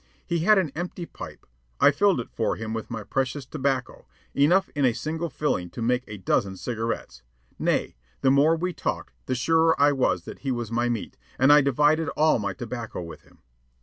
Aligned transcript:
He 0.25 0.39
had 0.39 0.57
an 0.57 0.71
empty 0.73 1.05
pipe. 1.05 1.45
I 1.79 1.91
filled 1.91 2.19
it 2.19 2.31
for 2.31 2.55
him 2.55 2.73
with 2.73 2.89
my 2.89 3.03
precious 3.03 3.45
tobacco 3.45 4.07
enough 4.33 4.67
in 4.73 4.83
a 4.83 4.93
single 4.93 5.29
filling 5.29 5.69
to 5.69 5.81
make 5.83 6.03
a 6.07 6.17
dozen 6.17 6.57
cigarettes. 6.57 7.21
Nay, 7.59 7.95
the 8.21 8.31
more 8.31 8.55
we 8.55 8.73
talked 8.73 9.13
the 9.27 9.35
surer 9.35 9.79
I 9.79 9.91
was 9.91 10.23
that 10.23 10.39
he 10.39 10.51
was 10.51 10.71
my 10.71 10.89
meat, 10.89 11.17
and 11.37 11.53
I 11.53 11.61
divided 11.61 12.09
all 12.17 12.39
my 12.39 12.53
tobacco 12.53 12.99
with 12.99 13.21
him. 13.21 13.43